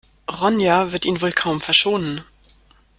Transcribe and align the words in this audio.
Ronja 0.27 0.93
wird 0.93 1.05
ihn 1.05 1.21
wohl 1.21 1.31
kaum 1.31 1.61
verschonen. 1.61 2.21